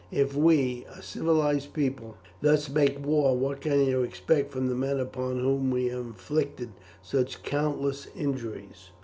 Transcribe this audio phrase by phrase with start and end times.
[0.11, 4.99] If we, a civilized people, thus make war, what can you expect from the men
[4.99, 6.69] upon whom we have inflicted
[7.03, 8.89] such countless injuries?"